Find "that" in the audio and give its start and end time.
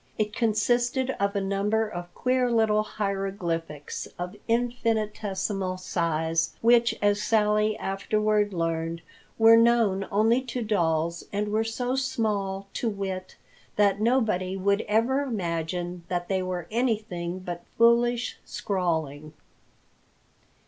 13.75-14.01, 16.07-16.27